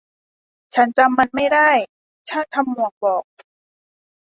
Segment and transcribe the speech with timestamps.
[0.75, 1.69] ฉันจำมันไม่ได้
[2.29, 3.23] ช่างทำหมวกบอก